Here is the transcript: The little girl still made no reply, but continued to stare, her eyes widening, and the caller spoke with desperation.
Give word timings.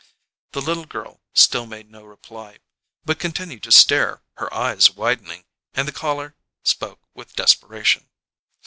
The 0.53 0.63
little 0.63 0.87
girl 0.87 1.21
still 1.35 1.67
made 1.67 1.91
no 1.91 2.03
reply, 2.03 2.57
but 3.05 3.19
continued 3.19 3.61
to 3.61 3.71
stare, 3.71 4.23
her 4.37 4.51
eyes 4.51 4.89
widening, 4.89 5.45
and 5.75 5.87
the 5.87 5.91
caller 5.91 6.35
spoke 6.63 7.01
with 7.13 7.35
desperation. 7.35 8.09